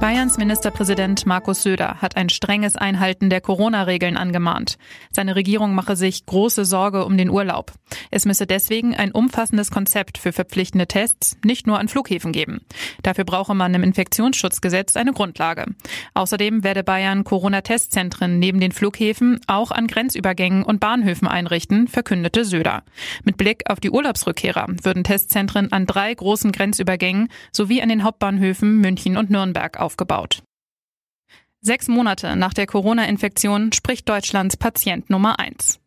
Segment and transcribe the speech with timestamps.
[0.00, 4.78] Bayerns Ministerpräsident Markus Söder hat ein strenges Einhalten der Corona-Regeln angemahnt.
[5.10, 7.72] Seine Regierung mache sich große Sorge um den Urlaub.
[8.10, 12.62] Es müsse deswegen ein umfassendes Konzept für verpflichtende Tests nicht nur an Flughäfen geben.
[13.02, 15.66] Dafür brauche man im Infektionsschutzgesetz eine Grundlage.
[16.14, 22.84] Außerdem werde Bayern Corona-Testzentren neben den Flughäfen auch an Grenzübergängen und Bahnhöfen einrichten, verkündete Söder.
[23.24, 28.78] Mit Blick auf die Urlaubsrückkehrer würden Testzentren an drei großen Grenzübergängen sowie an den Hauptbahnhöfen
[28.78, 30.42] München und Nürnberg aufgebaut aufgebaut.
[31.60, 35.80] Sechs Monate nach der Corona-Infektion spricht Deutschlands Patient Nummer eins.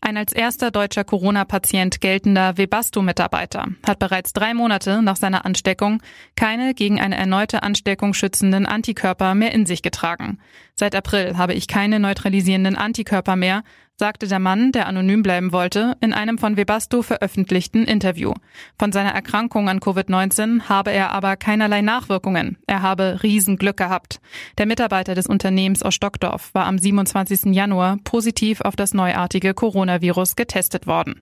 [0.00, 6.00] Ein als erster deutscher Corona-Patient geltender Webasto-Mitarbeiter hat bereits drei Monate nach seiner Ansteckung
[6.36, 10.38] keine gegen eine erneute Ansteckung schützenden Antikörper mehr in sich getragen.
[10.74, 13.62] Seit April habe ich keine neutralisierenden Antikörper mehr,
[13.98, 18.32] sagte der Mann, der anonym bleiben wollte, in einem von Webasto veröffentlichten Interview.
[18.78, 22.58] Von seiner Erkrankung an Covid-19 habe er aber keinerlei Nachwirkungen.
[22.66, 24.20] Er habe Riesenglück gehabt.
[24.56, 27.54] Der Mitarbeiter des Unternehmens aus Stockdorf war am 27.
[27.54, 31.20] Januar positiv auf das neuartige Coronavirus getestet worden.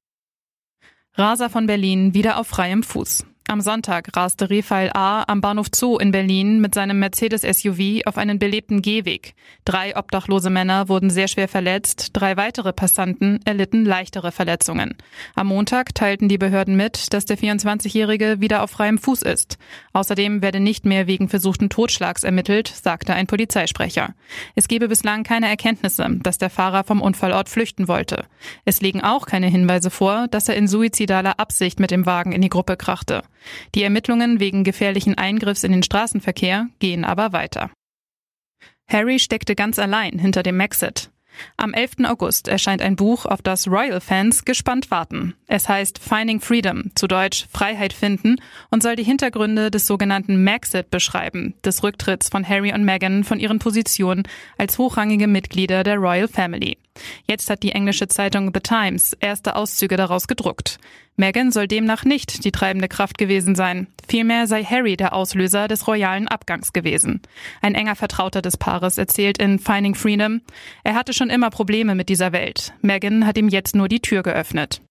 [1.14, 3.24] Raser von Berlin wieder auf freiem Fuß.
[3.48, 5.22] Am Sonntag raste Refael A.
[5.28, 9.36] am Bahnhof Zoo in Berlin mit seinem Mercedes-SUV auf einen belebten Gehweg.
[9.64, 14.96] Drei obdachlose Männer wurden sehr schwer verletzt, drei weitere Passanten erlitten leichtere Verletzungen.
[15.36, 19.58] Am Montag teilten die Behörden mit, dass der 24-Jährige wieder auf freiem Fuß ist.
[19.92, 24.16] Außerdem werde nicht mehr wegen versuchten Totschlags ermittelt, sagte ein Polizeisprecher.
[24.56, 28.24] Es gebe bislang keine Erkenntnisse, dass der Fahrer vom Unfallort flüchten wollte.
[28.64, 32.42] Es liegen auch keine Hinweise vor, dass er in suizidaler Absicht mit dem Wagen in
[32.42, 33.22] die Gruppe krachte.
[33.74, 37.70] Die Ermittlungen wegen gefährlichen Eingriffs in den Straßenverkehr gehen aber weiter.
[38.88, 41.10] Harry steckte ganz allein hinter dem Maxit.
[41.56, 42.04] Am 11.
[42.04, 45.34] August erscheint ein Buch, auf das Royal-Fans gespannt warten.
[45.46, 48.36] Es heißt Finding Freedom, zu Deutsch Freiheit finden,
[48.70, 53.40] und soll die Hintergründe des sogenannten Maxit beschreiben, des Rücktritts von Harry und Meghan von
[53.40, 54.22] ihren Positionen
[54.56, 56.78] als hochrangige Mitglieder der Royal Family.
[57.26, 60.78] Jetzt hat die englische Zeitung The Times erste Auszüge daraus gedruckt.
[61.16, 63.86] Meghan soll demnach nicht die treibende Kraft gewesen sein.
[64.06, 67.22] Vielmehr sei Harry der Auslöser des royalen Abgangs gewesen.
[67.62, 70.42] Ein enger Vertrauter des Paares erzählt in Finding Freedom,
[70.84, 72.74] er hatte schon immer Probleme mit dieser Welt.
[72.82, 74.82] Meghan hat ihm jetzt nur die Tür geöffnet.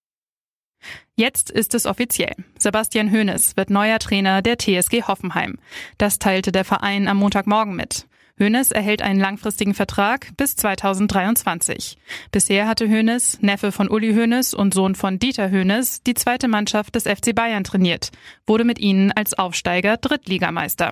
[1.16, 2.36] Jetzt ist es offiziell.
[2.58, 5.58] Sebastian Hoeneß wird neuer Trainer der TSG Hoffenheim.
[5.98, 8.08] Das teilte der Verein am Montagmorgen mit.
[8.38, 11.97] Hoeneß erhält einen langfristigen Vertrag bis 2023.
[12.31, 16.96] Bisher hatte Hoeneß, Neffe von Uli Hoeneß und Sohn von Dieter Hoeneß, die zweite Mannschaft
[16.96, 18.12] des FC Bayern trainiert,
[18.46, 20.91] wurde mit ihnen als Aufsteiger Drittligameister.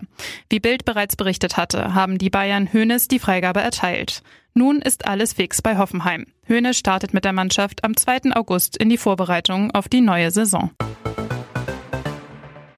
[0.49, 4.23] Wie Bild bereits berichtet hatte, haben die Bayern Hoeneß die Freigabe erteilt.
[4.53, 6.25] Nun ist alles fix bei Hoffenheim.
[6.47, 8.35] Hoeneß startet mit der Mannschaft am 2.
[8.35, 10.71] August in die Vorbereitung auf die neue Saison.